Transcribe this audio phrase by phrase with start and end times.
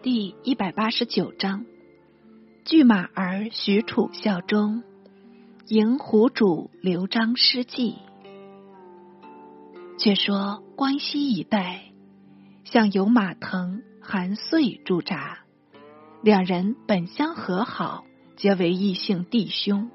[0.00, 1.66] 第一百八十九章：
[2.64, 4.84] 拒马儿许褚效忠，
[5.66, 7.96] 迎胡主刘璋失计。
[9.98, 11.90] 却说关西一带，
[12.62, 15.40] 向有马腾、韩遂驻扎，
[16.22, 18.04] 两人本相和好，
[18.36, 19.90] 结为异姓弟兄。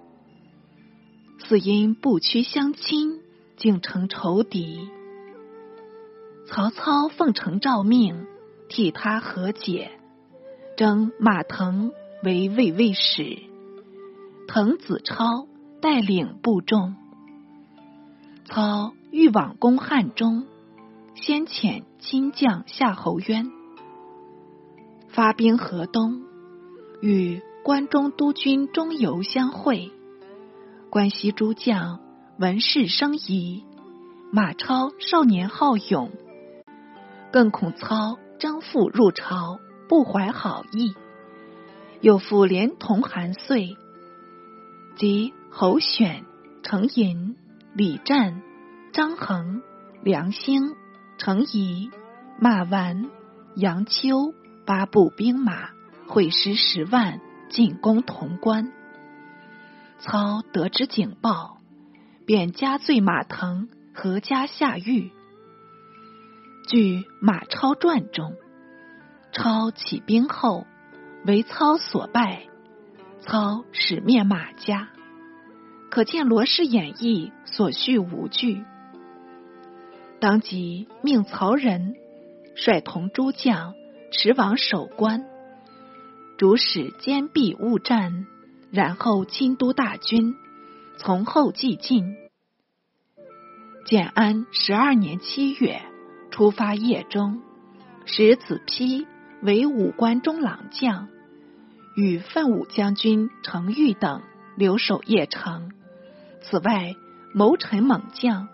[1.39, 3.21] 似因不屈相亲，
[3.55, 4.89] 竟成仇敌。
[6.45, 8.27] 曹操奉承诏命，
[8.73, 9.91] 替他和解，
[10.75, 11.91] 征马腾
[12.23, 13.37] 为卫尉使，
[14.47, 15.47] 滕子超
[15.79, 16.95] 带领部众。
[18.45, 20.47] 操欲往攻汉中，
[21.13, 23.51] 先遣亲将夏侯渊
[25.09, 26.23] 发兵河东，
[26.99, 29.91] 与关中督军钟繇相会。
[30.89, 31.99] 关西诸将
[32.39, 33.63] 闻事生疑，
[34.31, 36.09] 马超少年好勇，
[37.31, 40.93] 更恐操征复入朝不怀好意，
[42.01, 43.77] 又复连同韩遂
[44.97, 46.25] 及侯选、
[46.61, 47.37] 程寅、
[47.73, 48.41] 李湛、
[48.91, 49.61] 张衡、
[50.01, 50.75] 梁兴、
[51.17, 51.89] 程颐、
[52.37, 53.09] 马完、
[53.55, 54.33] 杨秋
[54.65, 55.69] 八部兵马
[56.05, 58.73] 会师十万，进攻潼关。
[59.99, 61.59] 操得知警报，
[62.25, 65.13] 便加罪马腾和家下狱。
[66.67, 68.35] 据《马超传》中，
[69.31, 70.65] 超起兵后
[71.25, 72.47] 为操所败，
[73.21, 74.89] 操使灭马家，
[75.91, 78.63] 可见《罗氏演义》所叙无据。
[80.19, 81.95] 当即命曹仁
[82.55, 83.73] 率同诸将
[84.11, 85.25] 驰往守关，
[86.37, 88.25] 主使坚壁勿战。
[88.71, 90.33] 然后亲督大军
[90.97, 92.15] 从后继进。
[93.85, 95.83] 建安十二年七月，
[96.33, 97.43] 出发邺中，
[98.05, 99.05] 使子丕
[99.43, 101.07] 为武关中郎将，
[101.95, 104.23] 与奋武将军程昱等
[104.55, 105.71] 留守邺城。
[106.41, 106.95] 此外，
[107.35, 108.47] 谋臣猛将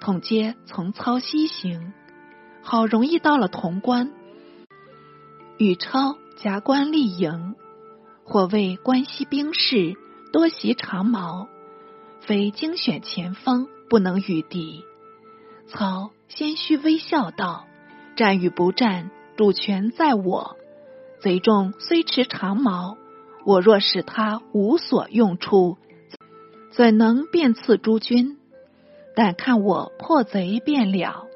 [0.00, 1.92] 统皆从操西行。
[2.62, 4.12] 好容易到了潼关，
[5.58, 7.56] 与超夹关立营。
[8.22, 9.96] 或谓关西兵士
[10.32, 11.48] 多习长矛，
[12.20, 14.84] 非精选前锋不能与敌。
[15.66, 17.66] 曹谦虚微笑道
[18.16, 20.56] ：“战与不战，主权在我。
[21.20, 22.96] 贼众虽持长矛，
[23.44, 25.78] 我若使他无所用处，
[26.70, 28.38] 怎能便刺诸军？
[29.16, 31.26] 但看我破贼便了。”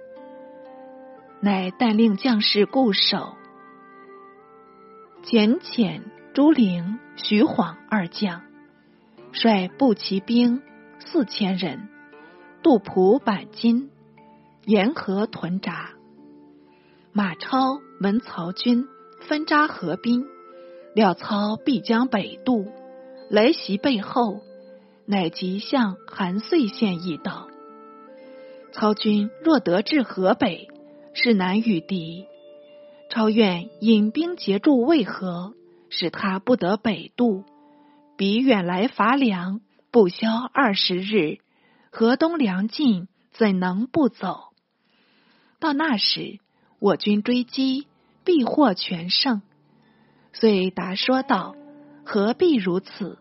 [1.40, 3.34] 乃但令将士固守，
[5.22, 6.02] 简遣。
[6.34, 8.42] 朱灵、徐晃二将
[9.32, 10.62] 率步骑兵
[11.00, 11.88] 四千人
[12.62, 13.90] 渡蒲板津，
[14.68, 15.92] 沿河屯扎。
[17.14, 18.84] 马超闻曹军
[19.26, 20.26] 分扎河滨，
[20.94, 22.70] 料操必将北渡，
[23.30, 24.42] 来袭背后，
[25.06, 27.48] 乃即向韩遂献议道
[28.70, 30.68] ：“操军若得至河北，
[31.14, 32.26] 是难与敌。
[33.08, 35.54] 超愿引兵截住渭河。”
[35.90, 37.44] 使他不得北渡，
[38.18, 41.38] 彼远来乏粮，不消二十日，
[41.90, 44.47] 河东粮尽，怎能不走？
[45.60, 46.38] 到那时，
[46.78, 47.86] 我军追击，
[48.24, 49.42] 必获全胜。
[50.32, 51.56] 遂答说道
[52.04, 53.18] ：“何必如此？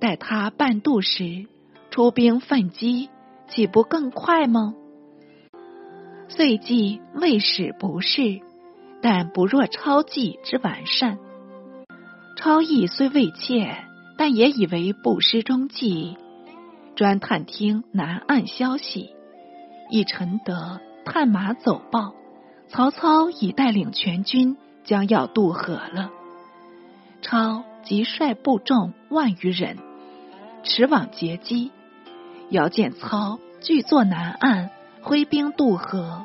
[0.00, 1.46] 待他半渡时，
[1.90, 3.10] 出兵奋击，
[3.48, 4.74] 岂不更快吗？”
[6.28, 8.40] 遂计未使不是，
[9.02, 11.18] 但不若超计之完善。
[12.36, 13.76] 超意虽未切，
[14.16, 16.16] 但也以为不失中计，
[16.94, 19.10] 专探听南岸消息。
[19.90, 22.14] 一臣得探马走报，
[22.68, 26.10] 曹操已带领全军将要渡河了。
[27.22, 29.78] 超即率部众万余人
[30.62, 31.70] 驰往截击，
[32.50, 34.70] 遥见操拒坐南岸，
[35.02, 36.24] 挥兵渡河，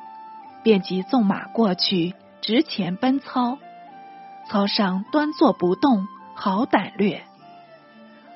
[0.64, 3.58] 便即纵马过去，直前奔操。
[4.50, 7.22] 操上端坐不动，好胆略。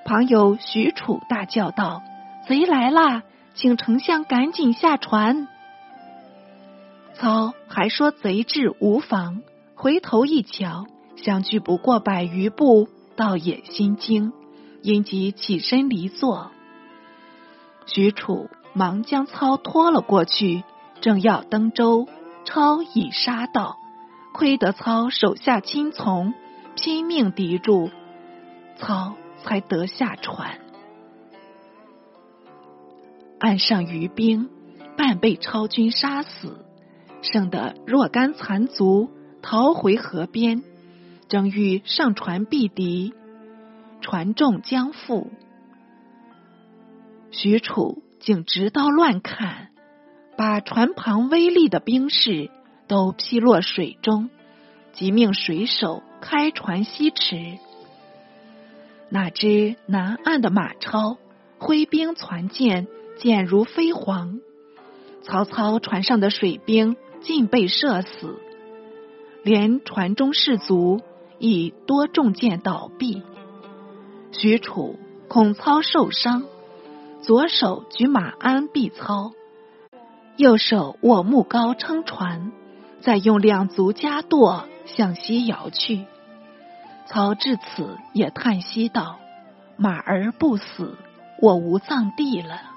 [0.05, 2.03] 旁有许褚大叫道
[2.47, 3.23] ：“贼来啦！
[3.55, 5.47] 请丞相赶紧下船。”
[7.15, 9.41] 操还说贼至无妨，
[9.75, 14.33] 回头一瞧，相距不过百余步，倒也心惊，
[14.81, 16.51] 因即起身离座。
[17.85, 20.63] 许褚忙将操拖了过去，
[21.01, 22.07] 正要登舟，
[22.45, 23.77] 超已杀到。
[24.33, 26.33] 亏得操手下亲从
[26.75, 27.91] 拼命敌住，
[28.77, 29.13] 操
[29.43, 30.59] 才得下船。
[33.39, 34.49] 岸上余兵
[34.97, 36.62] 半被超军杀死，
[37.23, 39.09] 剩得若干残卒
[39.41, 40.61] 逃回河边，
[41.29, 43.13] 正欲上船避敌，
[44.01, 45.27] 船众将覆。
[47.31, 49.69] 许褚竟执刀乱砍，
[50.37, 52.51] 把船旁威力的兵士
[52.87, 54.29] 都劈落水中，
[54.91, 57.57] 即命水手开船西驰。
[59.09, 61.17] 哪知南岸的马超
[61.57, 62.87] 挥兵攒箭，
[63.17, 64.41] 箭如飞蝗，
[65.23, 68.39] 曹操船上的水兵尽被射死，
[69.43, 71.01] 连船中士卒
[71.39, 73.23] 亦多中箭倒毙。
[74.31, 74.97] 许褚
[75.27, 76.43] 恐操受伤。
[77.21, 79.31] 左手举马鞍避操，
[80.35, 82.51] 右手握木篙撑船，
[82.99, 86.05] 再用两足夹舵向西摇去。
[87.07, 89.19] 操至此也叹息道
[89.77, 90.97] ：“马儿不死，
[91.41, 92.71] 我无葬地了。”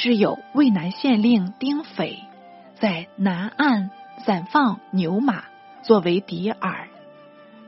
[0.00, 2.20] 是有渭南县令丁斐
[2.80, 3.90] 在南岸
[4.24, 5.42] 散放牛马
[5.82, 6.86] 作为敌饵，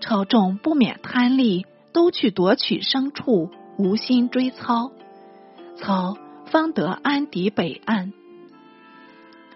[0.00, 1.66] 朝众不免贪利。
[1.92, 4.92] 都去夺取牲畜，无心追操。
[5.76, 6.16] 操
[6.46, 8.12] 方得安敌北岸，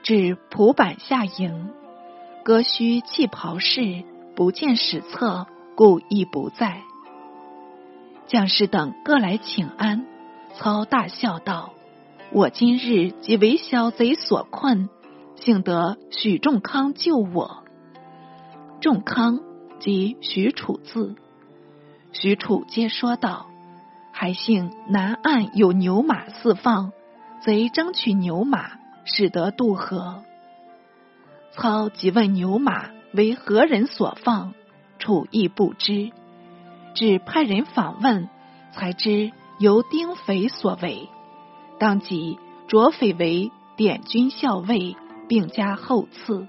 [0.03, 1.70] 至蒲坂下营，
[2.44, 4.03] 割须弃袍饰，
[4.35, 5.47] 不见史册，
[5.77, 6.81] 故亦不在。
[8.27, 10.05] 将士等各来请安，
[10.56, 11.73] 操大笑道
[12.34, 14.88] ：“我今日即为小贼所困，
[15.36, 17.62] 幸得许仲康救我。
[18.81, 19.38] 仲康
[19.78, 21.14] 即许褚字。”
[22.10, 23.46] 许褚皆说道
[24.10, 26.90] ：“还幸南岸有牛马四放，
[27.40, 30.25] 贼争取牛马，使得渡河。”
[31.54, 34.54] 操即问牛马为何人所放，
[34.98, 36.10] 楚亦不知。
[36.94, 38.28] 只派人访问，
[38.72, 41.08] 才知由丁斐所为。
[41.79, 42.38] 当即
[42.69, 44.97] 擢斐为典军校尉，
[45.29, 46.47] 并加厚赐。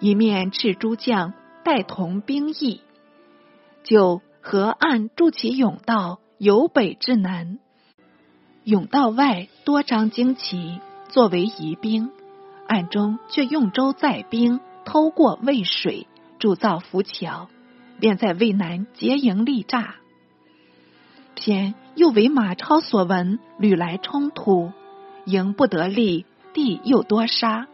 [0.00, 1.32] 一面斥诸将
[1.64, 2.80] 带同兵役。
[3.84, 7.58] 就河岸筑起甬道，由北至南。
[8.64, 12.10] 甬道外多张旌旗，作为疑兵；
[12.66, 16.06] 暗中却用舟载兵，偷过渭水，
[16.38, 17.48] 铸造浮桥，
[17.98, 19.94] 便在渭南结营立诈。
[21.34, 24.70] 偏又为马超所闻，屡来冲突，
[25.24, 27.66] 营不得利，地又多沙，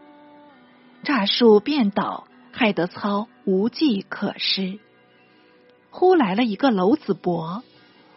[1.03, 4.79] 诈术便倒，害得操无计可施。
[5.91, 7.61] 忽来了一个娄子伯，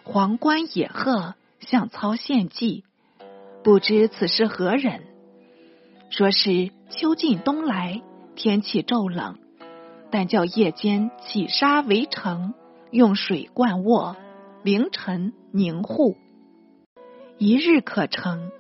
[0.03, 2.85] 皇冠野鹤，向操献计，
[3.63, 5.03] 不知此是何人。
[6.09, 8.01] 说是秋尽冬来，
[8.35, 9.37] 天气骤冷，
[10.11, 12.55] 但叫夜间起沙围城，
[12.91, 14.17] 用水灌卧，
[14.63, 16.17] 凌晨宁护，
[17.39, 18.51] 一日可成。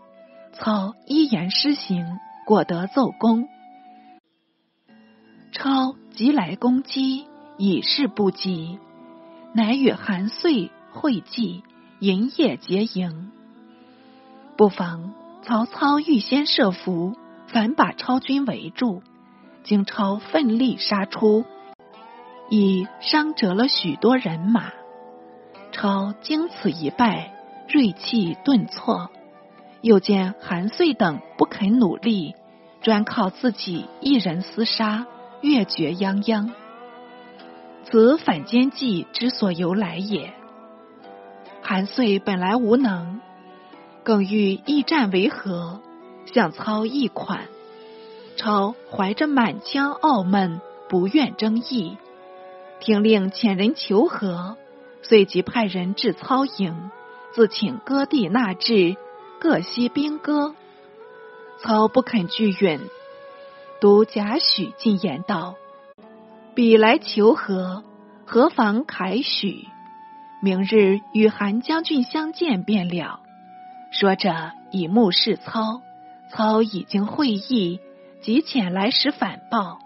[0.55, 3.46] 操依言施行，果得奏功。
[5.52, 7.26] 超即来攻击，
[7.58, 8.79] 已是不及。
[9.52, 11.62] 乃与韩遂会计，
[12.00, 13.31] 营夜结营。
[14.56, 15.12] 不妨
[15.43, 17.14] 曹操预先设伏，
[17.49, 19.02] 反把超军围住。
[19.62, 21.44] 经超奋力杀出，
[22.49, 24.73] 已伤折了许多人马。
[25.81, 27.31] 超经此一败，
[27.69, 29.11] 锐气顿挫。
[29.81, 32.35] 又见韩遂等不肯努力，
[32.81, 35.07] 专靠自己一人厮杀，
[35.41, 36.50] 越绝泱泱。
[37.85, 40.33] 此反间计之所由来也。
[41.62, 43.21] 韩遂本来无能，
[44.02, 45.81] 更欲一战为和，
[46.26, 47.45] 向操一款。
[48.37, 51.97] 超怀着满腔傲闷，不愿争议，
[52.81, 54.57] 听令遣人求和，
[55.09, 56.91] 遂即派人至操营，
[57.33, 58.97] 自请割地纳质，
[59.41, 60.55] 各息兵戈。
[61.61, 62.81] 操不肯拒允，
[63.81, 65.55] 独贾诩进言道。
[66.55, 67.83] 彼来求和，
[68.27, 69.67] 何妨凯许？
[70.43, 73.21] 明日与韩将军相见便了。
[73.91, 75.81] 说着，以目视操。
[76.31, 77.81] 操已经会意，
[78.21, 79.79] 即遣来使反报。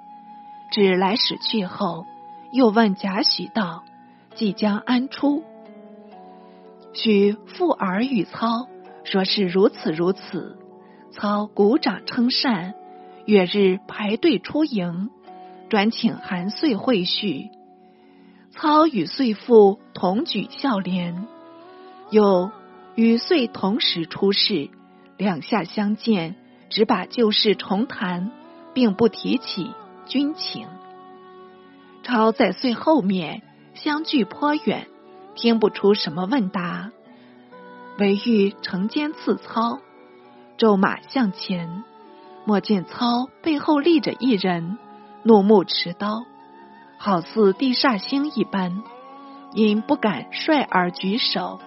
[0.72, 2.04] 至来使去后，
[2.52, 3.84] 又问贾诩道
[4.34, 5.42] ：“即将安出？”
[6.94, 8.68] 许附耳与操，
[9.04, 10.58] 说是如此如此。
[11.12, 12.74] 操鼓掌称善，
[13.26, 15.10] 月日排队出营。
[15.68, 17.48] 转请韩遂会叙，
[18.50, 21.26] 操与遂父同举孝廉，
[22.10, 22.50] 又
[22.94, 24.68] 与遂同时出世，
[25.16, 26.36] 两下相见，
[26.68, 28.30] 只把旧事重谈，
[28.74, 29.70] 并不提起
[30.04, 30.66] 军情。
[32.02, 33.40] 超在遂后面
[33.74, 34.86] 相距颇远，
[35.34, 36.90] 听不出什么问答，
[37.98, 39.80] 唯欲乘肩刺操，
[40.56, 41.84] 骤马向前，
[42.44, 44.78] 莫见操背后立着一人。
[45.24, 46.24] 怒目持刀，
[46.98, 48.82] 好似地煞星一般，
[49.52, 51.60] 因不敢率而举手，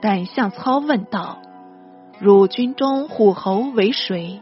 [0.00, 1.42] 但向操问道
[2.18, 4.40] ：“汝军中虎侯为谁？”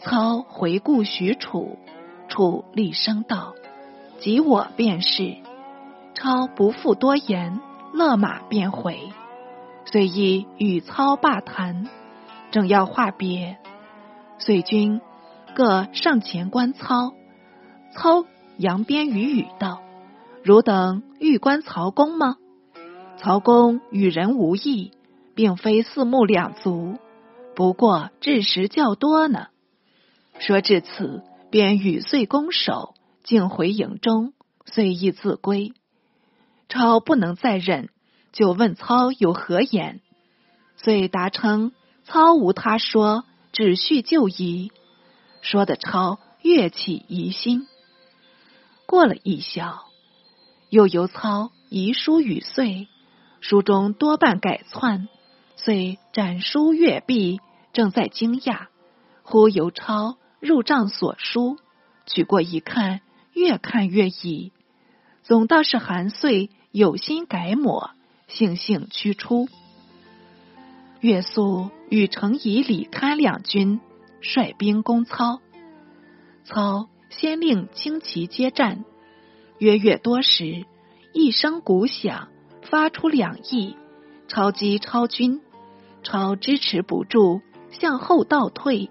[0.00, 1.76] 操回顾许褚，
[2.28, 3.52] 褚厉声道
[4.20, 5.36] ：“即我便是。”
[6.18, 7.60] 操不复多言，
[7.92, 8.98] 勒马便回。
[9.84, 11.88] 遂意与操罢谈，
[12.50, 13.56] 正要话别，
[14.38, 15.00] 遂军
[15.54, 17.12] 各上前观操。
[17.92, 18.24] 操
[18.58, 19.80] 扬鞭与语道
[20.42, 22.36] ：“汝等欲观曹公吗？
[23.16, 24.90] 曹公与人无异，
[25.36, 26.96] 并非四目两足，
[27.54, 29.46] 不过智识较多呢。”
[30.40, 34.32] 说至此，便与遂攻守，径回营中，
[34.66, 35.72] 遂意自归。
[36.68, 37.88] 超不能再忍。
[38.30, 40.00] 就问操有何言，
[40.76, 41.72] 遂答称
[42.04, 44.70] 操无他说，只叙旧仪。
[45.40, 47.66] 说的超越起疑心。
[48.86, 49.86] 过了一宵，
[50.68, 52.86] 又由操遗书与遂，
[53.40, 55.08] 书中多半改窜，
[55.56, 57.40] 遂斩书阅毕，
[57.72, 58.66] 正在惊讶，
[59.22, 61.56] 忽由超入帐所书，
[62.06, 63.00] 取过一看，
[63.32, 64.52] 越看越疑，
[65.22, 67.90] 总倒是韩遂有心改抹。
[68.28, 69.48] 悻悻驱出，
[71.00, 73.80] 岳肃与程颐、李堪两军
[74.20, 75.40] 率兵攻操。
[76.44, 78.84] 操先令轻骑接战，
[79.58, 80.66] 约月多时，
[81.12, 82.28] 一声鼓响，
[82.62, 83.74] 发出两翼，
[84.28, 85.40] 超击超军。
[86.04, 87.40] 超支持不住，
[87.72, 88.88] 向后倒退。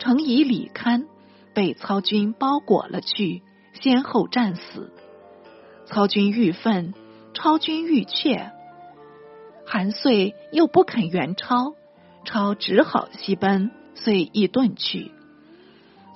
[0.00, 1.06] 程颐、李堪
[1.54, 3.42] 被操军包裹了去，
[3.80, 4.92] 先后战死。
[5.86, 6.94] 操军欲愤，
[7.34, 8.50] 超军欲却。
[9.66, 11.74] 韩遂又不肯援超，
[12.24, 15.12] 超只好西奔，遂亦遁去。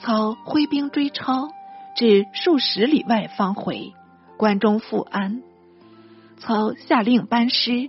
[0.01, 1.49] 操挥兵追超，
[1.97, 3.95] 至数十里外方回，
[4.37, 5.43] 关中复安。
[6.39, 7.89] 操下令班师，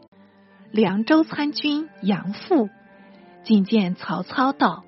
[0.72, 2.70] 凉州参军杨阜
[3.44, 4.86] 觐见曹操道：“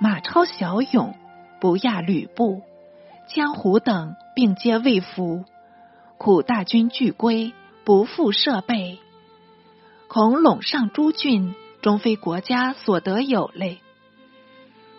[0.00, 1.14] 马超骁勇，
[1.60, 2.62] 不亚吕布、
[3.28, 5.44] 江湖等，并皆未服。
[6.16, 7.52] 苦大军俱归，
[7.86, 8.98] 不复设备。”
[10.08, 13.80] 恐陇上诸郡终非国家所得有类，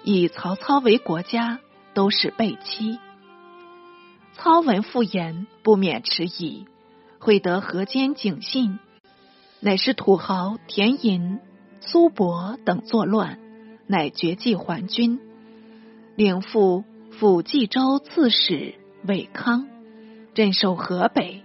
[0.04, 1.60] 以曹操为国家，
[1.94, 2.98] 都是备欺。
[4.34, 6.66] 操闻复言，不免迟疑。
[7.20, 8.78] 会得河间警信，
[9.60, 11.40] 乃是土豪田寅、
[11.82, 13.40] 苏伯等作乱，
[13.88, 15.20] 乃绝迹还军。
[16.16, 19.68] 领父辅冀州刺史韦康
[20.36, 21.44] 镇守河北，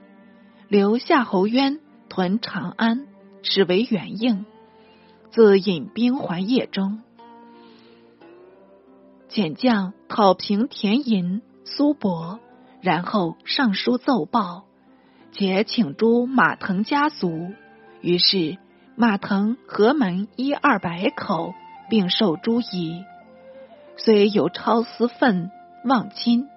[0.73, 3.07] 留夏侯渊屯长安。
[3.43, 4.47] 始为援应，
[5.31, 7.03] 自引兵还邺中，
[9.29, 12.41] 遣将讨平田银、苏伯，
[12.81, 14.65] 然后上书奏报，
[15.33, 17.51] 且请诸马腾家族。
[18.01, 18.57] 于是
[18.97, 21.53] 马腾、河门一二百口，
[21.91, 23.05] 并受诸夷。
[23.99, 25.51] 虽有超私愤
[25.85, 26.49] 忘亲，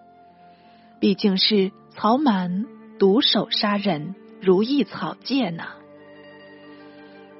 [1.01, 2.65] 毕竟是曹瞒
[2.97, 5.63] 独手杀人，如意草芥呢。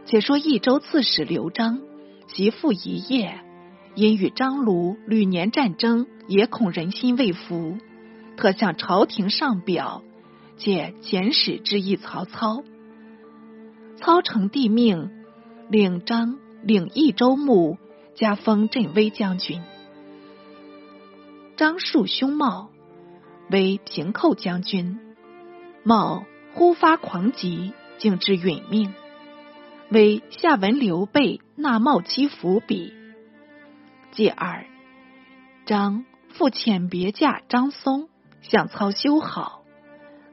[0.05, 1.81] 且说益州刺史刘璋
[2.27, 3.39] 即父一夜，
[3.95, 7.77] 因与张鲁屡年战争，也恐人心未服，
[8.35, 10.03] 特向朝廷上表，
[10.57, 12.63] 借遣使之意曹操。
[13.97, 15.09] 操承帝命，
[15.69, 17.77] 领张领益州牧，
[18.13, 19.61] 加封镇威将军。
[21.55, 22.69] 张树兄茂
[23.49, 24.99] 为平寇将军，
[25.87, 26.25] 茂
[26.55, 28.95] 忽发狂疾，竟至殒命。
[29.91, 32.91] 为下文刘备纳茂妻伏笔。
[34.11, 34.65] 继而，
[35.67, 38.09] 张复遣别驾张松
[38.41, 39.61] 向操修好，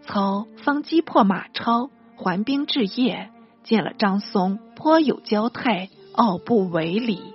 [0.06, 3.30] 操方击破马超，还兵至夜，
[3.62, 7.34] 见了张松，颇有交态，傲不为礼。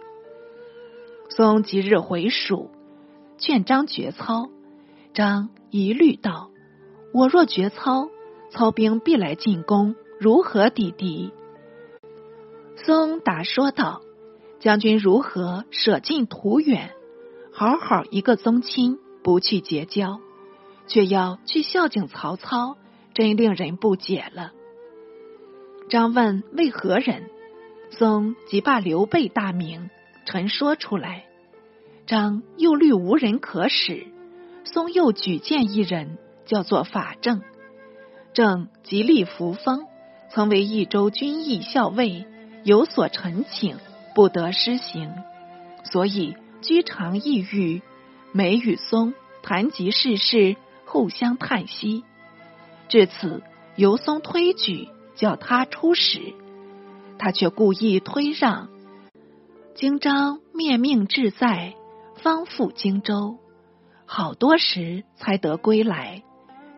[1.29, 2.71] 松即日回蜀，
[3.37, 4.49] 劝张绝操。
[5.13, 6.46] 张疑虑道
[7.17, 8.09] ：“我若绝操，
[8.51, 11.31] 操兵必来进攻，如何抵敌？”
[12.77, 14.03] 松答说道
[14.61, 16.91] ：“将军如何舍近图远？
[17.51, 20.19] 好好一个宗亲，不去结交，
[20.85, 22.77] 却要去孝敬曹操，
[23.15, 24.51] 真令人不解了。”
[25.89, 27.31] 张问为何人，
[27.89, 29.89] 松即把刘备大名
[30.27, 31.25] 陈说出来。
[32.05, 34.05] 张又虑无人可使，
[34.65, 37.43] 松又举荐一人，叫做法正。
[38.33, 39.85] 正极力扶风，
[40.31, 42.25] 曾为益州军役校尉。
[42.63, 43.77] 有所陈请，
[44.13, 45.13] 不得施行，
[45.85, 47.81] 所以居常抑郁。
[48.33, 52.03] 每与松谈及世事，互相叹息。
[52.89, 53.41] 至此，
[53.77, 56.33] 由松推举叫他出使，
[57.17, 58.67] 他却故意推让。
[59.73, 61.73] 京章面命志在，
[62.15, 63.37] 方复荆州，
[64.05, 66.21] 好多时才得归来。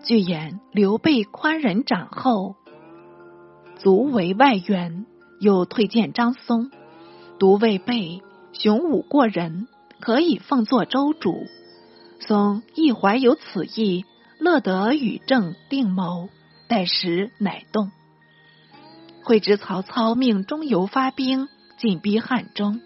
[0.01, 2.55] 据言刘备宽仁长厚，
[3.77, 5.05] 足为外援，
[5.41, 6.71] 又推荐张松，
[7.37, 8.21] 独未备
[8.53, 9.67] 雄武过人，
[9.99, 11.45] 可以奉作州主。
[12.21, 14.05] 松亦怀有此意，
[14.39, 16.29] 乐得与郑定谋，
[16.69, 17.91] 待时乃动。
[19.23, 22.79] 会知曹操命中游发兵，进逼汉中。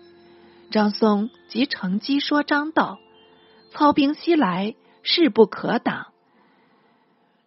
[0.72, 2.98] 张松即乘机说张道
[3.72, 6.08] ：“操兵西来，势不可挡。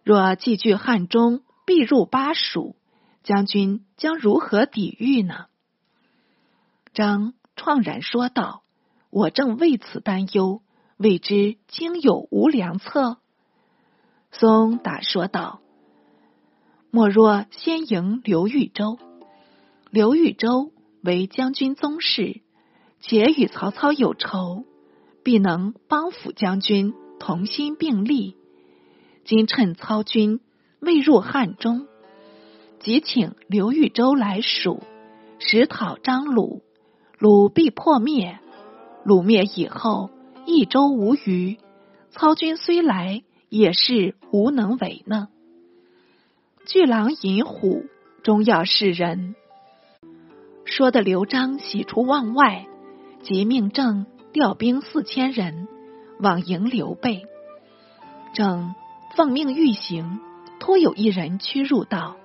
[0.07, 2.77] 若寄居汉中，必入巴蜀，
[3.23, 5.47] 将军将如何抵御呢？”
[6.95, 8.63] 张怆然说道
[9.11, 10.61] ：“我正为此担忧，
[10.95, 13.17] 未知今有无良策。”
[14.31, 15.59] 松答说道
[16.89, 18.97] ：“莫若先迎刘豫州。
[19.91, 20.71] 刘豫州
[21.03, 22.39] 为将军宗室。”
[23.01, 24.63] 且与曹操有仇，
[25.21, 28.37] 必能帮辅将军同心并力。
[29.27, 30.39] 今趁操军
[30.79, 31.85] 未入汉中，
[32.79, 34.81] 即请刘豫州来蜀，
[35.37, 36.61] 实讨张鲁，
[37.19, 38.39] 鲁必破灭。
[39.03, 40.11] 鲁灭以后，
[40.45, 41.57] 益州无虞。
[42.09, 45.27] 操军虽来，也是无能为呢。
[46.65, 47.83] 巨狼引虎，
[48.23, 49.35] 终要是人。
[50.63, 52.65] 说的刘璋喜出望外。
[53.23, 55.67] 即命郑调兵四千人
[56.21, 57.25] 往迎刘备。
[58.33, 58.73] 郑
[59.17, 60.19] 奉命欲行，
[60.59, 62.17] 突有一人屈入道：“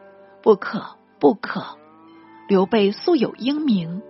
[0.44, 1.78] 不可，不可！
[2.48, 4.02] 刘备素有英名，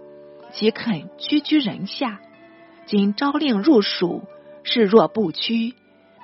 [0.53, 2.19] 岂肯屈居人下？
[2.85, 4.23] 今朝令入蜀，
[4.65, 5.77] 示若不屈，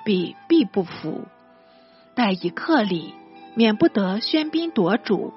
[0.03, 1.21] 必必不服。
[2.13, 3.13] 待以克礼，
[3.55, 5.31] 免不得喧宾夺主，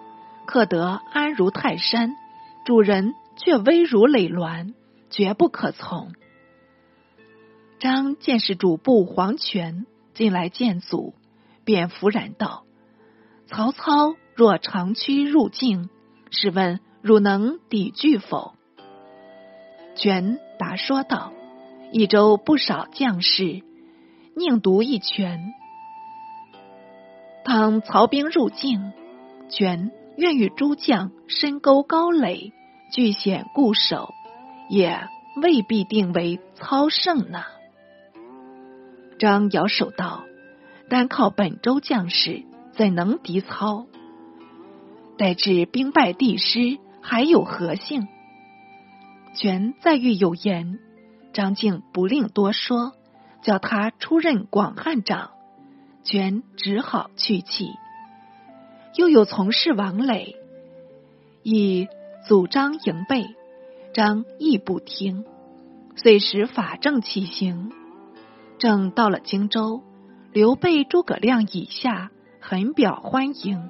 [0.45, 2.17] 克得安如泰山。
[2.65, 4.75] 主人却危如累卵。”
[5.09, 6.11] 绝不可从。
[7.79, 11.15] 张见是主簿黄权进来见祖，
[11.65, 12.65] 便服然道
[13.47, 15.89] ：“曹操若长驱入境，
[16.31, 18.55] 试问汝能抵拒否？”
[19.97, 21.33] 权答说道
[21.93, 23.63] ：“益州不少将士，
[24.37, 25.53] 宁独一权。
[27.45, 28.93] 当曹兵入境，
[29.49, 32.53] 权愿与诸将深沟高垒，
[32.93, 34.09] 据险固守。”
[34.71, 35.07] 也
[35.43, 37.43] 未必定为操胜呢。
[39.23, 40.25] 张摇手道
[40.91, 43.87] ：“单靠本州将士，怎能敌操？
[45.17, 48.09] 待至兵败地失，还有何幸？”
[49.39, 50.81] 权再欲有言，
[51.33, 52.95] 张敬不令多说，
[53.43, 55.31] 叫他出任广汉长。
[56.03, 57.69] 权只好去气。
[58.97, 60.35] 又有从事王磊，
[61.45, 61.87] 以
[62.27, 63.37] 阻张迎备。
[63.95, 65.25] 张亦不听，
[65.95, 67.71] 遂使法正起行。
[68.63, 69.83] 正到了荆州，
[70.33, 73.69] 刘备、诸葛亮以下很表欢迎，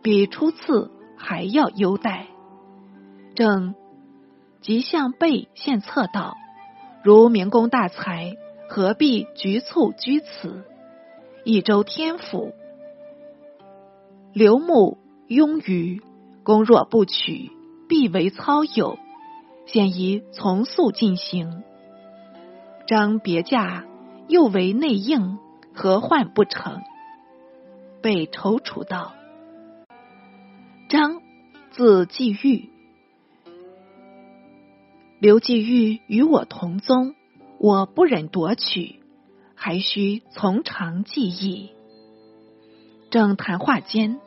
[0.00, 2.28] 比初次还要优待。
[3.34, 3.74] 正
[4.60, 6.36] 即向备献策道
[7.02, 8.36] ：“如明公大才，
[8.68, 10.62] 何必局促居此？
[11.42, 12.52] 益州天府，
[14.32, 16.00] 刘牧拥于
[16.44, 17.50] 公若不取。”
[17.90, 18.98] 必为操友，
[19.66, 21.64] 现宜从速进行。
[22.86, 23.84] 张别驾
[24.28, 25.38] 又为内应，
[25.72, 26.82] 何患不成？
[28.02, 29.14] 被踌躇道
[30.90, 31.22] ：“张
[31.70, 32.68] 字季玉，
[35.18, 37.14] 刘季玉与我同宗，
[37.58, 39.00] 我不忍夺取，
[39.54, 41.70] 还需从长计议。”
[43.10, 44.20] 正谈话间，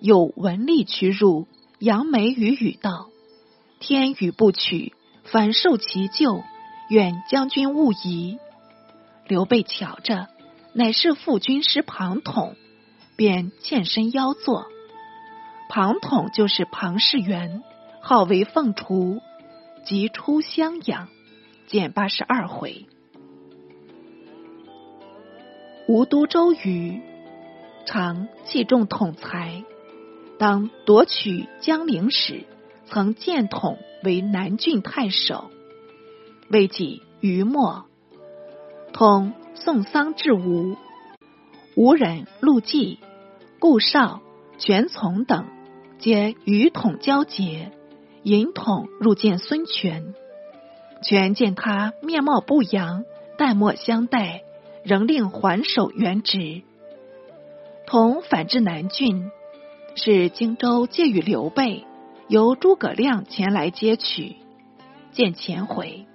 [0.00, 1.46] 有文吏屈入。
[1.78, 3.08] 扬眉与语道
[3.80, 4.92] ：“天与不取，
[5.24, 6.42] 反受其咎。
[6.90, 8.38] 愿将军勿疑。”
[9.26, 10.28] 刘备瞧着，
[10.74, 12.56] 乃是副军师庞统，
[13.16, 14.66] 便欠身邀坐。
[15.68, 17.62] 庞统就是庞士元，
[18.00, 19.20] 号为凤雏，
[19.84, 21.08] 即出襄阳，
[21.68, 22.86] 见八十二回。
[25.86, 27.00] 吴都周瑜，
[27.86, 29.62] 常器重统才。
[30.40, 32.44] 当夺取江陵时，
[32.86, 35.50] 曾见统为南郡太守。
[36.50, 37.84] 未几余末，
[38.92, 40.76] 统送丧至吴，
[41.76, 42.98] 吴人陆绩、
[43.60, 44.20] 顾少、
[44.58, 45.46] 全从等，
[46.00, 47.70] 皆与统交结，
[48.24, 50.12] 引统入见孙权。
[51.04, 53.04] 权见他面貌不扬，
[53.38, 54.42] 淡漠相待，
[54.82, 56.62] 仍令还守原职。
[57.86, 59.30] 同反至南郡，
[59.94, 61.86] 是荆州借与刘备，
[62.26, 64.34] 由诸葛亮前来接取。
[65.12, 66.06] 见前回，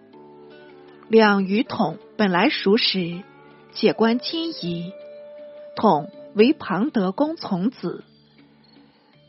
[1.07, 3.21] 两与统本来熟识，
[3.73, 4.91] 且观亲仪。
[5.75, 8.03] 统为庞德公从子，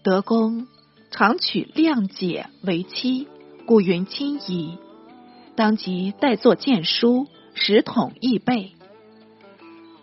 [0.02, 0.66] 德公
[1.10, 3.28] 常娶亮姐为妻，
[3.66, 4.78] 故云亲仪。
[5.54, 8.72] 当即代作荐书，使统议备。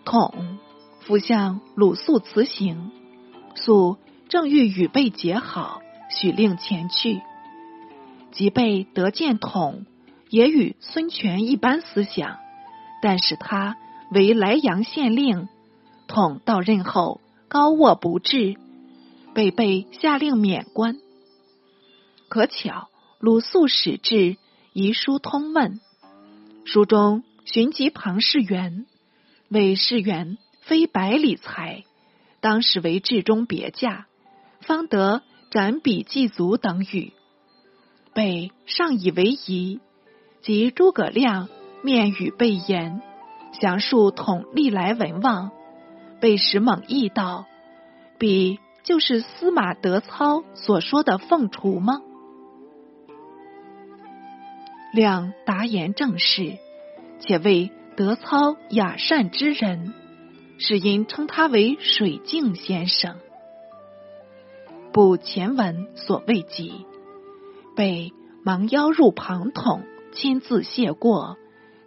[0.04, 0.58] 统
[1.00, 2.92] 复向鲁肃辞行，
[3.56, 3.96] 肃
[4.28, 7.20] 正欲与备结好，许令前去。
[8.32, 9.86] 即备得见统，
[10.34, 12.38] 也与孙权一般思想，
[13.00, 13.76] 但是他
[14.10, 15.48] 为莱阳县令。
[16.08, 18.56] 统到任后，高卧不治，
[19.32, 20.96] 被被下令免官。
[22.28, 22.88] 可巧
[23.20, 24.36] 鲁肃使至。
[24.72, 25.78] 遗书通问，
[26.64, 28.86] 书中寻及庞士元，
[29.48, 31.84] 为士元非百里才，
[32.40, 34.08] 当时为至中别驾，
[34.62, 37.12] 方得斩笔祭足等语。
[38.14, 39.78] 被上以为疑，
[40.44, 41.48] 及诸葛亮
[41.82, 43.00] 面语备言，
[43.58, 45.50] 详述统历来文望，
[46.20, 47.46] 被使猛意道
[48.20, 52.02] ：“彼就是司马德操所说的凤雏吗？”
[54.92, 56.58] 亮答言正是，
[57.20, 59.94] 且谓德操雅善之人，
[60.58, 63.16] 是因称他为水镜先生。
[64.92, 66.84] 不前文所未及，
[67.74, 68.12] 被
[68.44, 69.82] 忙邀入庞统，
[70.14, 71.36] 亲自谢过，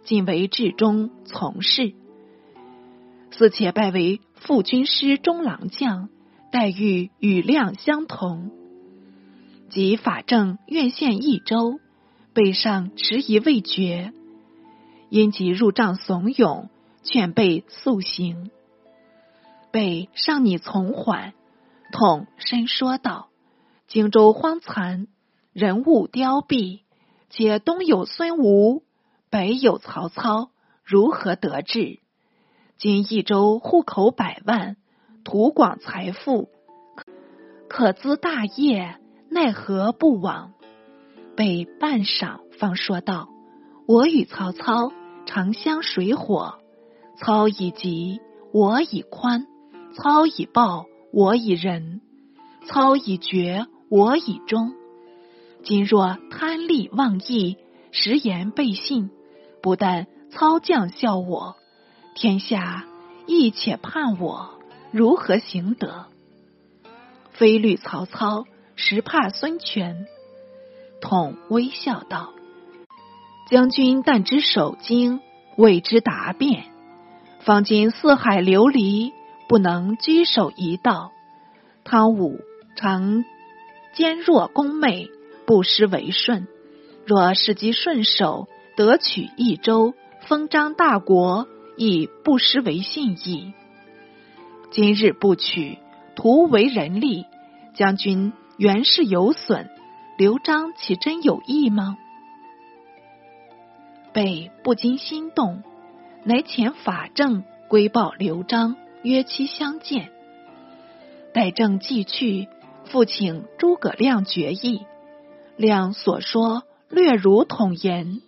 [0.04, 1.94] 仅为至中从事。
[3.30, 6.08] 四且拜为副军师中郎将，
[6.52, 8.50] 待遇与亮相同，
[9.70, 11.80] 及法正院县益州。
[12.34, 14.12] 背上迟疑未决，
[15.08, 16.68] 因即入帐怂恿，
[17.02, 18.50] 劝备速行。
[19.72, 21.32] 备上拟从缓，
[21.90, 23.30] 统深说道
[23.88, 25.08] ：“荆州荒残，
[25.52, 26.82] 人物凋敝，
[27.30, 28.82] 且东有孙吴，
[29.30, 30.50] 北有曹操，
[30.84, 32.00] 如何得志？
[32.78, 34.76] 今益州户口百万，
[35.24, 36.48] 土广财富，
[37.68, 38.96] 可资大业，
[39.30, 40.52] 奈何不往？”
[41.36, 43.28] 被半晌，方说道
[43.86, 44.92] ：“我与曹操
[45.26, 46.58] 长相水火，
[47.18, 48.20] 操以急，
[48.52, 49.42] 我以宽；
[49.94, 52.00] 操以暴，我以仁；
[52.66, 54.77] 操以绝，我以忠。
[55.62, 57.56] 今若贪利忘义，
[57.90, 59.10] 食言背信，
[59.62, 61.56] 不但操将笑我，
[62.14, 62.84] 天下
[63.26, 64.58] 亦且叛我，
[64.92, 66.06] 如何行得？
[67.32, 68.44] 非虑曹操，
[68.76, 70.06] 实怕孙权。”
[71.00, 72.32] 统微笑道
[73.50, 75.20] ：“将军但知守经，
[75.56, 76.64] 未知答辩。
[77.40, 79.12] 方今四海流离，
[79.48, 81.12] 不能居守一道。
[81.84, 82.40] 汤武
[82.74, 83.24] 常
[83.94, 85.08] 坚若攻妹，
[85.48, 86.46] 不失为顺。
[87.06, 89.94] 若时机顺手，得取益州，
[90.26, 93.54] 封章大国，亦不失为信义。
[94.70, 95.78] 今日不取，
[96.14, 97.24] 徒为人力。
[97.72, 99.70] 将军原是有损。”
[100.18, 101.96] 刘璋岂真有意吗？
[104.12, 105.62] 备不禁心动，
[106.24, 110.10] 乃遣法正归报刘璋，约期相见。
[111.32, 112.48] 待正既去，
[112.84, 114.84] 复请诸葛亮决议。
[115.58, 118.22] 亮所说略如统言，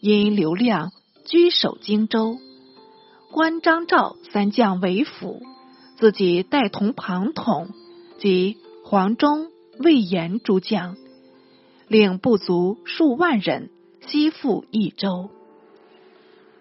[0.00, 0.92] 因刘亮
[1.24, 2.36] 居守荆州，
[3.32, 5.42] 关张赵三将为辅，
[5.96, 7.70] 自己带同庞统
[8.20, 9.48] 及黄忠、
[9.80, 10.96] 魏延诸将。
[11.88, 13.68] 领不足数万人
[14.06, 15.30] 西赴益州。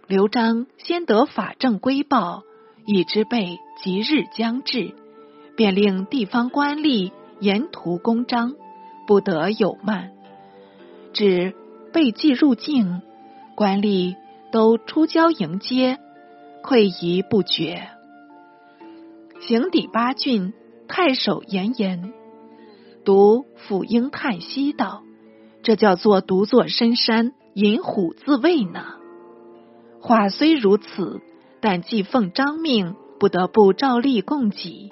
[0.07, 2.41] 刘璋先得法正归报，
[2.87, 4.95] 已知备即日将至，
[5.55, 8.55] 便令地方官吏沿途公章，
[9.11, 10.13] 不得有慢。
[11.11, 11.53] 至
[11.91, 13.01] 备寄入境，
[13.55, 14.15] 官吏
[14.53, 15.99] 都出交迎接，
[16.63, 17.89] 愧疑不绝。
[19.41, 20.53] 行抵八郡，
[20.87, 22.13] 太守严颜
[23.03, 25.03] 独抚膺叹息道。
[25.61, 28.93] 这叫做独坐深山，引虎自卫呢。
[29.99, 31.19] 话虽如此，
[31.59, 34.89] 但既奉张命，不得不照例供给。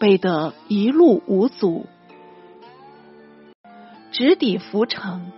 [0.00, 1.86] 备得一路无阻，
[4.12, 5.32] 直抵涪城。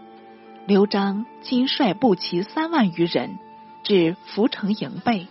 [0.67, 3.39] 刘璋亲率步骑三万余人
[3.83, 5.27] 至涪城迎备。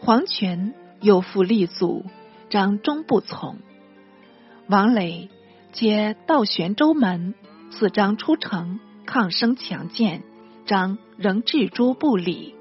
[0.00, 2.04] 黄权又复立阻，
[2.48, 3.58] 张终不从。
[4.68, 5.28] 王磊
[5.72, 7.34] 皆到玄州门。
[7.68, 10.22] 四张出城，抗生强健，
[10.64, 12.54] 张仍置诸不理。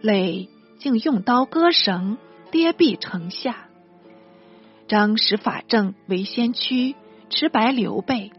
[0.00, 2.16] 累竟用刀割绳，
[2.50, 3.68] 跌毙城下。
[4.88, 6.94] 张使法正为先驱，
[7.28, 8.30] 持白刘备，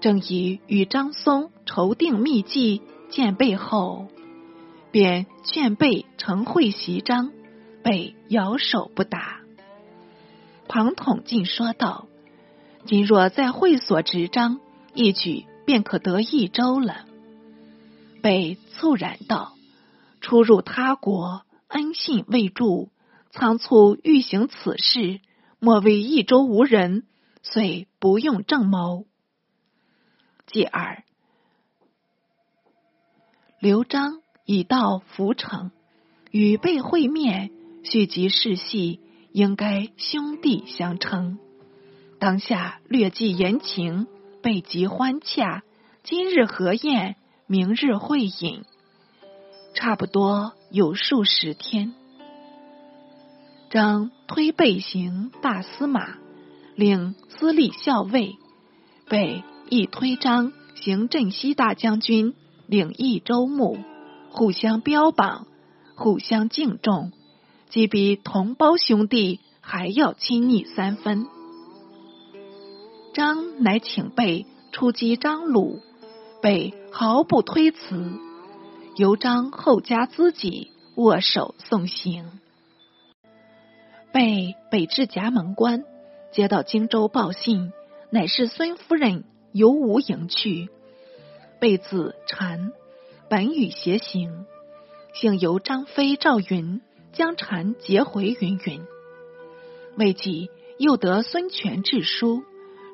[0.00, 4.08] 正以与张松筹定密计，见备后，
[4.90, 7.32] 便劝备乘会袭张，
[7.82, 9.40] 备摇手不答。
[10.68, 12.08] 庞统进说道
[12.86, 14.60] ：“今若在会所执张，
[14.94, 17.06] 一举便可得益州了。”
[18.22, 19.54] 备猝然道
[20.20, 22.90] ：“出入他国，恩信未著，
[23.30, 25.20] 仓促欲行此事。”
[25.58, 27.04] 莫为益州无人，
[27.42, 29.06] 遂不用正谋。
[30.56, 31.02] 继而，
[33.60, 35.70] 刘璋已到涪城，
[36.30, 37.50] 与备会面，
[37.84, 39.00] 叙及世系，
[39.32, 41.38] 应该兄弟相称。
[42.18, 44.06] 当下略记言情，
[44.40, 45.62] 备极欢洽。
[46.02, 47.16] 今日合宴，
[47.46, 48.62] 明日会饮，
[49.74, 51.92] 差不多有数十天。
[53.68, 56.16] 张推备行大司马，
[56.74, 58.38] 领司隶校尉；
[59.06, 62.34] 备一推张行镇西大将军，
[62.66, 63.78] 领益州牧。
[64.30, 65.46] 互相标榜，
[65.94, 67.10] 互相敬重，
[67.70, 71.26] 即比同胞兄弟还要亲昵三分。
[73.14, 75.80] 张乃请备出击张鲁，
[76.42, 78.12] 备毫不推辞，
[78.96, 82.26] 由张后加资己，握手送行。
[84.12, 85.82] 被北至夹门关，
[86.30, 87.72] 接到荆州报信，
[88.10, 89.24] 乃是孙夫人
[89.56, 90.68] 由吴迎去。
[91.58, 92.72] 被子禅
[93.28, 94.44] 本与偕行，
[95.14, 96.80] 幸由张飞、赵云
[97.12, 98.36] 将禅截回。
[98.40, 98.82] 云云
[99.96, 102.42] 未几，又得孙权致书，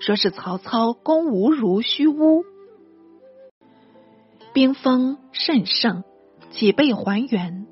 [0.01, 2.45] 说是曹操攻吴如虚乌，
[4.53, 6.05] 兵锋甚盛，
[6.51, 7.67] 岂被还原。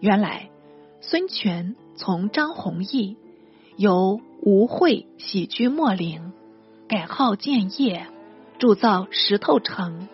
[0.00, 0.50] 原来
[1.00, 1.76] 孙权。
[1.98, 3.16] 从张弘毅
[3.78, 6.34] 由吴会徙居秣陵，
[6.88, 8.06] 改号建业，
[8.60, 10.06] 铸造石头城，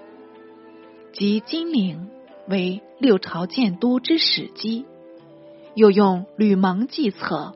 [1.13, 2.09] 即金陵
[2.49, 4.87] 为六朝建都之始基。
[5.75, 7.55] 又用吕蒙计策，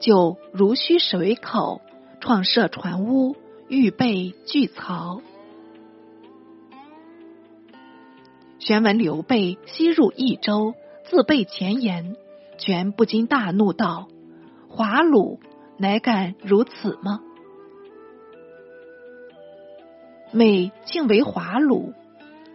[0.00, 1.80] 就如须水口
[2.20, 3.36] 创设船坞，
[3.68, 5.20] 预备拒曹。
[8.58, 12.16] 玄闻刘备西入益州，自备前言。
[12.58, 14.08] 权不禁大怒道
[14.68, 15.38] ：“华鲁
[15.76, 17.20] 乃敢如此吗？
[20.32, 21.92] 妹竟为华鲁，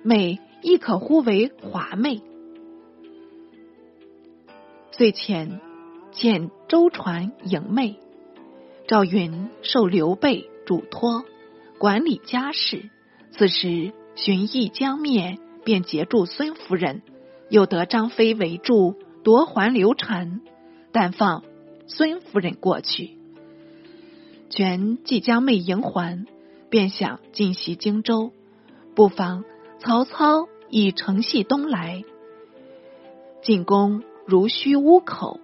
[0.04, 2.22] 妹亦可呼为华妹。”
[4.92, 5.60] 遂遣
[6.14, 7.98] 遣舟船迎妹。
[8.88, 11.24] 赵云受刘备嘱托
[11.80, 12.90] 管理家事，
[13.32, 17.02] 此时荀彧将灭，便截住孙夫人，
[17.50, 18.96] 又得张飞围住。
[19.24, 20.42] 夺还刘禅，
[20.92, 21.46] 但放
[21.88, 23.18] 孙夫人过去。
[24.50, 26.28] 权即将妹迎还，
[26.74, 28.32] 便想进袭荆州。
[28.96, 29.46] 不妨
[29.78, 32.04] 曹操以城隙东来，
[33.44, 35.40] 进攻如须乌口。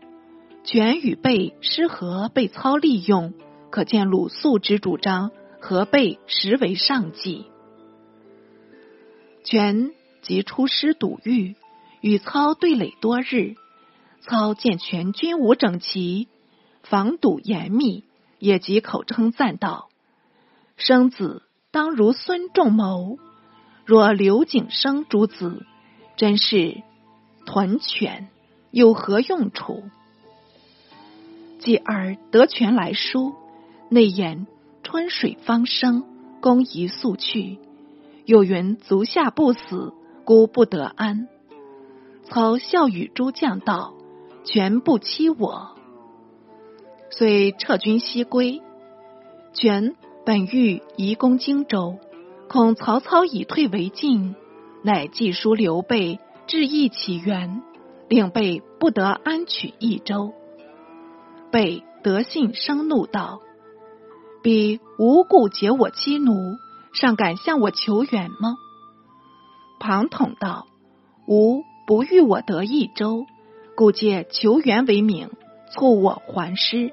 [0.63, 3.35] 权与备失和，被操利用，
[3.69, 7.45] 可见鲁肃之主张和备实为上计。
[9.43, 9.91] 权
[10.23, 11.55] 即出师堵御，
[12.01, 13.53] 与操对垒多日。
[14.21, 16.27] 操见全军无整齐，
[16.81, 18.03] 防堵严密，
[18.39, 19.88] 也即口称赞道
[20.79, 23.19] ：“生子当如孙仲谋，
[23.85, 25.65] 若刘景生诸子，
[26.15, 26.81] 真是
[27.45, 28.29] 屯犬，
[28.71, 29.83] 有何用处？”
[31.59, 33.35] 继而得权来书，
[33.89, 34.47] 内言
[34.81, 36.05] 春水方生，
[36.39, 37.59] 公宜速去。
[38.25, 41.27] 又云足下不死，孤不得安。
[42.23, 43.93] 操笑与诸将道。
[44.45, 45.75] 权不欺我，
[47.11, 48.61] 遂撤军西归。
[49.53, 49.95] 权
[50.29, 51.97] 本欲移攻荆州，
[52.47, 54.35] 恐曹操以退为进，
[54.83, 57.63] 乃寄书刘备，致意起源，
[58.07, 60.31] 令备不得安取益州。
[61.49, 63.39] 备得信生怒道
[64.43, 66.35] ：“彼无故劫我妻奴，
[66.93, 68.55] 尚敢向我求援吗？”
[69.81, 70.67] 庞统道
[71.27, 73.25] ：“吾不欲我得益州。”
[73.75, 75.31] 故借求援为名，
[75.71, 76.91] 促我还师。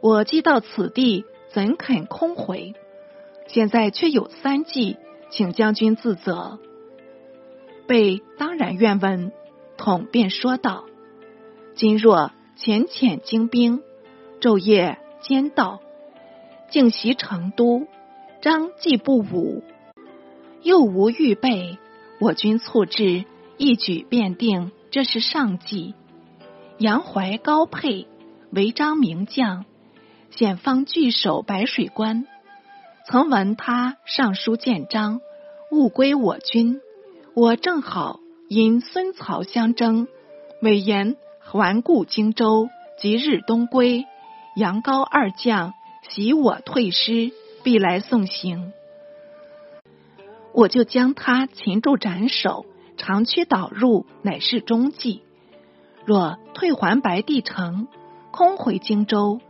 [0.00, 2.74] 我既到此地，怎肯空回？
[3.46, 4.96] 现在却有三计，
[5.30, 6.58] 请将军自责。
[7.86, 9.32] 备当然愿闻，
[9.76, 10.84] 统便说道
[11.74, 13.82] ：“今若浅浅精兵，
[14.40, 15.80] 昼夜兼道，
[16.70, 17.86] 竟袭成都，
[18.40, 19.62] 张既不武，
[20.62, 21.78] 又无预备，
[22.20, 23.24] 我军猝至，
[23.56, 25.94] 一举便定。”这是上计。
[26.78, 28.08] 杨怀高沛
[28.50, 29.64] 为张名将，
[30.30, 32.26] 现方据守白水关。
[33.06, 35.20] 曾闻他上书建章，
[35.70, 36.80] 勿归我军。
[37.34, 40.06] 我正好因孙曹相争，
[40.62, 42.68] 委言环顾荆州，
[43.00, 44.06] 即日东归。
[44.56, 45.74] 杨高二将
[46.08, 48.72] 袭我退师，必来送行。
[50.52, 52.66] 我就将他擒住斩首，
[52.96, 55.22] 长驱导入，乃是中计。
[56.04, 57.88] 若退还白帝城，
[58.32, 59.40] 空回荆州，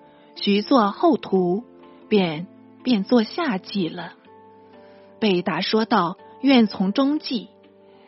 [0.43, 1.65] 徐作后图，
[2.09, 2.47] 便
[2.83, 4.15] 便作下计了。
[5.19, 7.49] 北达说道：“愿从中计。”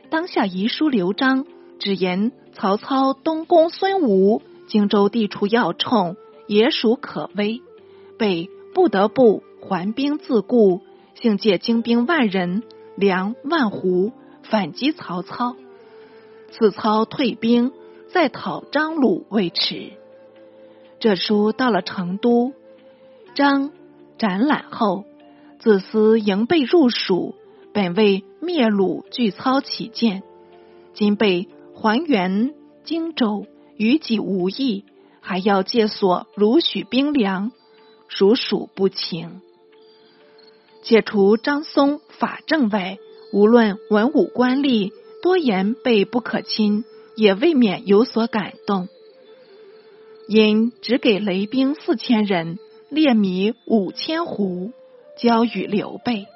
[0.09, 1.45] 当下遗书刘璋，
[1.79, 6.16] 只言曹操东攻孙吴，荆州地处要冲，
[6.47, 7.61] 也属可危，
[8.18, 10.81] 北不得不还兵自固，
[11.14, 12.62] 幸借精兵万人。
[12.95, 15.57] 粮万斛反击曹操，
[16.51, 17.73] 此操退兵，
[18.11, 19.92] 再讨张鲁未迟。
[21.03, 22.53] 这书到了成都，
[23.35, 23.73] 张
[24.19, 25.05] 展览后，
[25.59, 27.35] 自思迎备入蜀，
[27.73, 30.23] 本为灭鲁拒操起见，
[30.95, 34.85] 今被还原荆州，与己无益，
[35.21, 37.51] 还要借所如许兵粮，
[38.07, 39.41] 属蜀不情。
[40.85, 42.97] 解除张松法政外，
[43.33, 46.85] 无论文武官吏，多言被不可亲，
[47.17, 48.87] 也未免有所感动。
[50.29, 52.59] 因只给雷兵四千人，
[52.91, 54.73] 列米五千斛，
[55.19, 56.27] 交与刘备。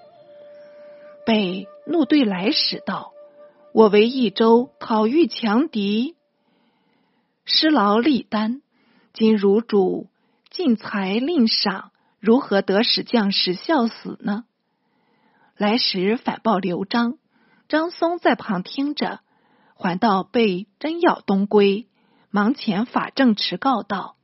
[1.24, 3.12] 备怒对来使道
[3.72, 6.14] ：“我为益州讨欲强敌，
[7.44, 8.62] 失劳力单，
[9.12, 10.08] 今如主
[10.50, 14.46] 尽财令赏。”如何得使将士笑死呢？
[15.56, 17.18] 来使反报刘璋，
[17.68, 19.20] 张松在旁听着，
[19.76, 21.86] 还道被真要东归，
[22.36, 24.16] 忙遣法正持告道：“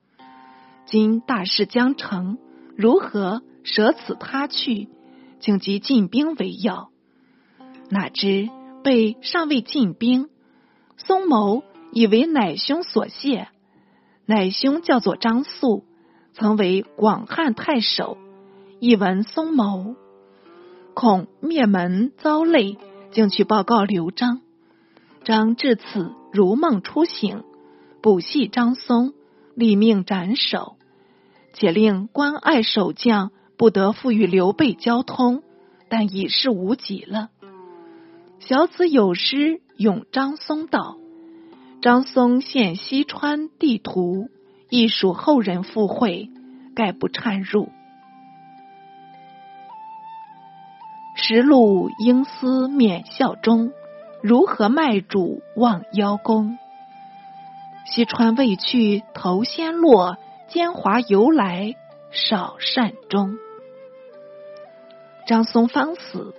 [0.85, 2.37] 今大事将成，
[2.77, 4.91] 如何舍此他去？
[5.41, 6.91] 请即进兵为要。”
[7.89, 8.51] 哪知
[8.85, 10.29] 被尚未进兵，
[10.99, 13.49] 松谋以为乃兄所谢，
[14.27, 15.87] 乃兄叫做张肃。
[16.35, 18.19] 曾为广汉太守，
[18.79, 19.97] 一闻松谋，
[20.93, 22.77] 恐灭门遭累，
[23.11, 24.43] 竟去报告刘璋。
[25.25, 27.45] 张至此如梦初醒，
[28.03, 29.15] 补系张松，
[29.55, 30.77] 立命斩首，
[31.53, 35.43] 且令关隘守将不得复与刘备交通，
[35.89, 37.31] 但已是无几了。
[38.41, 40.97] 小子有诗咏张松道
[41.81, 44.29] ：“张松现西川地图。”
[44.69, 46.31] 亦属后人附会，
[46.75, 47.69] 概不掺入。
[51.15, 53.71] 实录应思免效忠，
[54.23, 56.57] 如何卖主忘邀功？
[57.85, 60.17] 西川未去头先落，
[60.49, 61.75] 奸猾由来
[62.11, 63.37] 少善终。
[65.27, 66.35] 张松方死，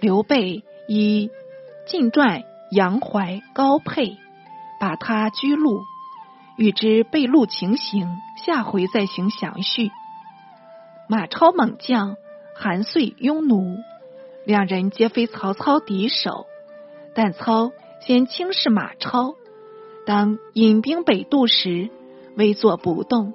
[0.00, 1.30] 刘备以
[1.86, 4.16] 进传杨怀、高沛，
[4.80, 5.82] 把他拘录。
[6.56, 9.90] 欲知被戮情形，下回再行详叙。
[11.08, 12.16] 马超猛将，
[12.54, 13.78] 韩遂庸奴，
[14.44, 16.46] 两人皆非曹操敌手，
[17.14, 19.34] 但操先轻视马超。
[20.04, 21.88] 当引兵北渡时，
[22.36, 23.34] 微坐不动。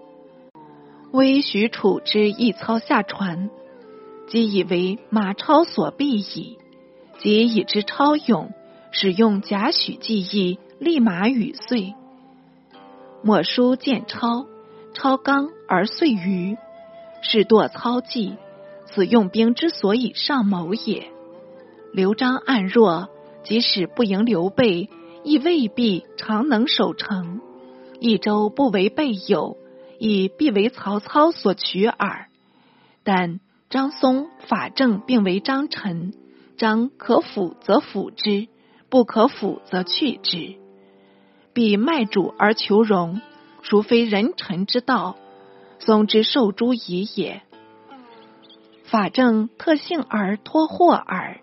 [1.11, 3.49] 微许褚之一操下船，
[4.27, 6.57] 即以为马超所避矣。
[7.19, 8.51] 即以之超勇，
[8.91, 11.95] 使用贾诩计议，立马与遂。
[13.23, 14.45] 莫书见超，
[14.93, 16.57] 超刚而遂愚，
[17.21, 18.35] 是堕操计。
[18.85, 21.07] 此用兵之所以上谋也。
[21.93, 23.09] 刘璋暗弱，
[23.43, 24.89] 即使不迎刘备，
[25.27, 27.41] 亦未必常能守城。
[27.99, 29.57] 益州不为备有，
[29.99, 32.29] 亦必为曹操所取耳。
[33.03, 36.13] 但张松、法正并为张臣，
[36.55, 38.47] 张可辅则辅之，
[38.87, 40.55] 不可辅则去之。
[41.51, 43.19] 必卖主而求荣，
[43.63, 45.17] 孰非人臣之道？
[45.79, 47.41] 松之受诸矣也。
[48.85, 51.41] 法正特性而托祸耳，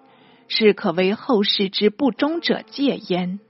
[0.48, 3.40] 是可为后世之不忠者戒焉。